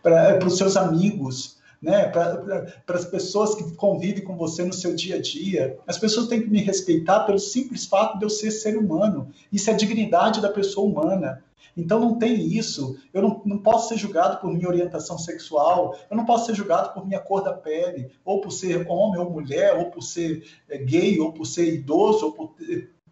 [0.03, 1.54] para os seus amigos
[1.85, 5.77] né, para as pessoas que convivem com você no seu dia a dia.
[5.85, 9.29] As pessoas têm que me respeitar pelo simples fato de eu ser ser humano.
[9.53, 11.43] Isso é a dignidade da pessoa humana.
[11.77, 12.97] Então não tem isso.
[13.13, 16.91] Eu não, não posso ser julgado por minha orientação sexual, eu não posso ser julgado
[16.91, 20.79] por minha cor da pele, ou por ser homem ou mulher, ou por ser é,
[20.79, 22.55] gay, ou por ser idoso, ou por,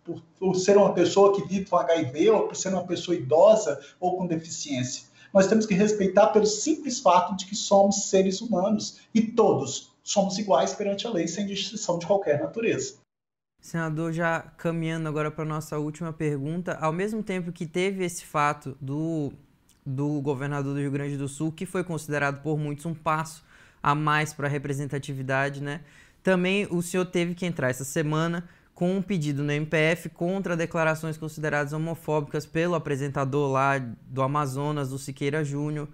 [0.03, 3.79] por, por ser uma pessoa que vive com HIV, ou por ser uma pessoa idosa
[3.99, 8.99] ou com deficiência nós temos que respeitar pelo simples fato de que somos seres humanos
[9.13, 12.95] e todos somos iguais perante a lei, sem distinção de qualquer natureza.
[13.59, 18.25] Senador, já caminhando agora para a nossa última pergunta, ao mesmo tempo que teve esse
[18.25, 19.31] fato do,
[19.85, 23.43] do governador do Rio Grande do Sul, que foi considerado por muitos um passo
[23.81, 25.81] a mais para a representatividade, né?
[26.21, 31.17] Também o senhor teve que entrar essa semana com um pedido no MPF contra declarações
[31.17, 35.87] consideradas homofóbicas pelo apresentador lá do Amazonas, o Siqueira Júnior.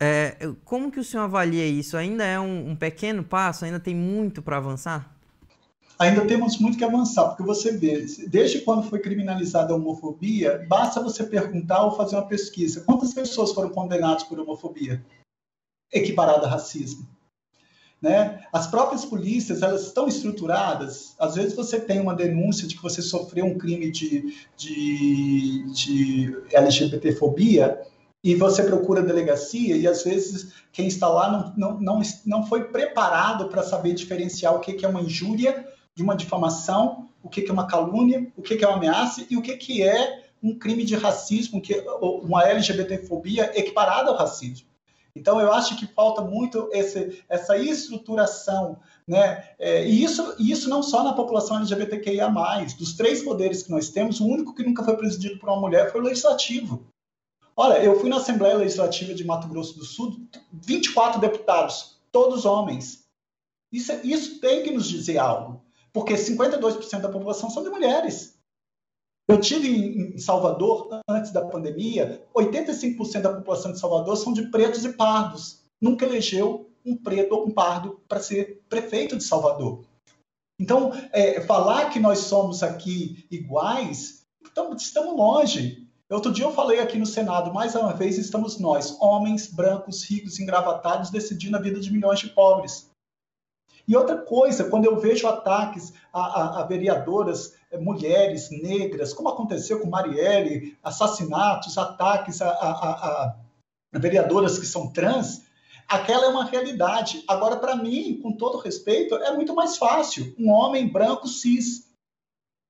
[0.00, 1.96] É, como que o senhor avalia isso?
[1.96, 3.64] Ainda é um, um pequeno passo?
[3.64, 5.14] Ainda tem muito para avançar?
[5.98, 11.02] Ainda temos muito que avançar, porque você vê, desde quando foi criminalizada a homofobia, basta
[11.02, 12.82] você perguntar ou fazer uma pesquisa.
[12.82, 15.04] Quantas pessoas foram condenadas por homofobia?
[15.92, 17.04] Equiparada a racismo.
[18.00, 18.44] Né?
[18.52, 21.16] As próprias polícias elas estão estruturadas.
[21.18, 26.36] Às vezes você tem uma denúncia de que você sofreu um crime de, de, de
[26.52, 27.80] LGBTfobia
[28.22, 32.46] e você procura a delegacia e às vezes quem está lá não, não, não, não
[32.46, 37.28] foi preparado para saber diferenciar o que, que é uma injúria de uma difamação, o
[37.28, 39.82] que, que é uma calúnia, o que, que é uma ameaça e o que, que
[39.82, 44.68] é um crime de racismo, que uma LGBTfobia equiparada ao racismo.
[45.18, 49.50] Então, eu acho que falta muito esse, essa estruturação, né?
[49.58, 52.30] É, e isso, isso não só na população LGBTQIA+.
[52.78, 55.90] Dos três poderes que nós temos, o único que nunca foi presidido por uma mulher
[55.90, 56.86] foi o legislativo.
[57.56, 60.16] Olha, eu fui na Assembleia Legislativa de Mato Grosso do Sul,
[60.52, 63.04] 24 deputados, todos homens.
[63.72, 65.60] Isso, isso tem que nos dizer algo,
[65.92, 68.37] porque 52% da população são de mulheres.
[69.28, 74.86] Eu tive em Salvador, antes da pandemia, 85% da população de Salvador são de pretos
[74.86, 75.64] e pardos.
[75.78, 79.84] Nunca elegeu um preto ou um pardo para ser prefeito de Salvador.
[80.58, 85.86] Então, é, falar que nós somos aqui iguais, então, estamos longe.
[86.10, 90.40] Outro dia eu falei aqui no Senado, mais uma vez, estamos nós, homens brancos, ricos,
[90.40, 92.90] engravatados, decidindo a vida de milhões de pobres.
[93.86, 99.80] E outra coisa, quando eu vejo ataques a, a, a vereadoras mulheres negras, como aconteceu
[99.80, 103.34] com Marielle, assassinatos, ataques a, a,
[103.92, 105.42] a vereadoras que são trans,
[105.88, 107.24] aquela é uma realidade.
[107.26, 110.34] Agora, para mim, com todo respeito, é muito mais fácil.
[110.38, 111.88] Um homem branco cis.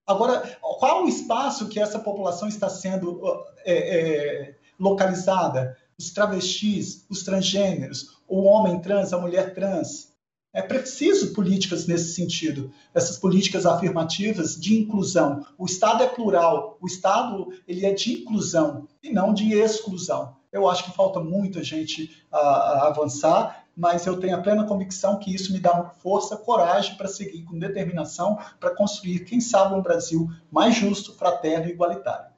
[0.07, 3.21] Agora, qual o espaço que essa população está sendo
[3.65, 5.77] é, é, localizada?
[5.99, 10.13] Os travestis, os transgêneros, o homem trans, a mulher trans.
[10.59, 15.47] É preciso políticas nesse sentido, essas políticas afirmativas de inclusão.
[15.57, 20.35] O Estado é plural, o Estado ele é de inclusão e não de exclusão.
[20.51, 24.67] Eu acho que falta muito a gente a, a avançar, mas eu tenho a plena
[24.67, 29.77] convicção que isso me dá força, coragem para seguir com determinação para construir, quem sabe,
[29.77, 32.33] um Brasil mais justo, fraterno e igualitário.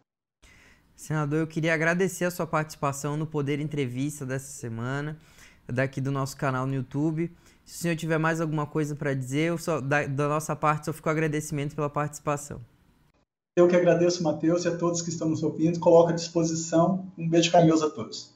[0.94, 5.16] Senador, eu queria agradecer a sua participação no Poder Entrevista dessa semana,
[5.66, 7.34] daqui do nosso canal no YouTube.
[7.70, 10.92] Se o senhor tiver mais alguma coisa para dizer, só, da, da, nossa parte, só
[10.92, 12.60] fico agradecimento pela participação.
[13.56, 15.78] Eu que agradeço, Matheus, e a todos que estão nos ouvindo.
[15.78, 17.06] Coloco à disposição.
[17.16, 18.34] Um beijo carinhoso a todos.